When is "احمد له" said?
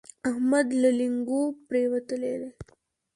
0.29-0.89